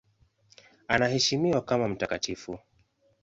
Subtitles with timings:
[0.87, 2.59] Anaheshimiwa kama mtakatifu.